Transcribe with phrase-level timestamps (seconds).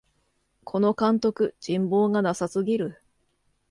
[0.63, 3.03] この監督、人望がなさすぎる